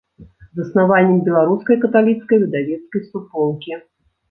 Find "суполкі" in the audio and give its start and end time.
3.09-3.71